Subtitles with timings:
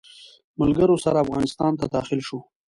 [0.59, 2.39] ملګرو سره افغانستان ته داخل شو.